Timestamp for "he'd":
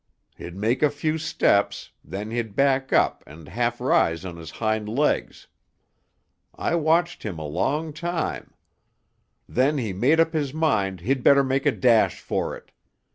0.35-0.55, 2.31-2.55, 11.01-11.21